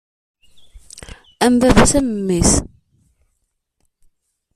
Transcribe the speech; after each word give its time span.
Am 1.45 1.53
baba-s, 1.61 1.91
am 1.99 2.07
memmi-s. 2.11 2.51